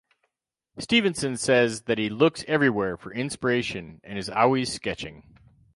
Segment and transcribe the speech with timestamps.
[0.79, 5.37] Stephenson says that he looks everywhere for inspiration and is always sketching.